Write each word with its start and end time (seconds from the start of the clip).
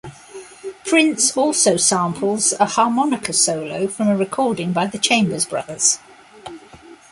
Prince 0.83 1.37
also 1.37 1.77
samples 1.77 2.53
a 2.59 2.65
harmonica 2.65 3.31
solo 3.33 3.87
from 3.87 4.07
a 4.07 4.17
recording 4.17 4.73
by 4.73 4.87
The 4.87 4.97
Chambers 4.97 5.45
Brothers. 5.45 5.99